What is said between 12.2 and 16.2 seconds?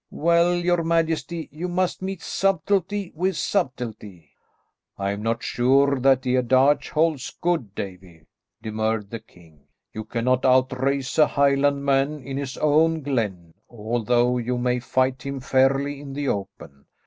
in his own glen, although you may fight him fairly in